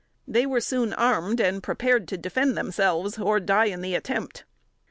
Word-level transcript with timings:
They 0.27 0.47
were 0.47 0.61
soon 0.61 0.93
armed, 0.93 1.39
and 1.39 1.61
prepared 1.61 2.07
to 2.07 2.17
defend 2.17 2.57
themselves 2.57 3.19
or 3.19 3.39
die 3.39 3.65
in 3.65 3.81
the 3.81 3.93
attempt. 3.93 4.45